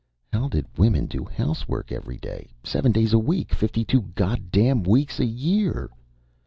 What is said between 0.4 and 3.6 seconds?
did women do housework every day, seven days a week,